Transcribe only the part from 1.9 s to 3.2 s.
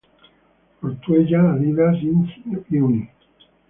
Int., Uni.